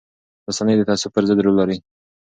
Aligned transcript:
رسنۍ 0.49 0.75
د 0.77 0.81
تعصب 0.89 1.09
پر 1.15 1.23
ضد 1.29 1.39
رول 1.45 1.55
لري 1.61 1.77